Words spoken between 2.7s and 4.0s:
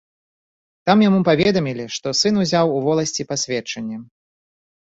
у воласці пасведчанне.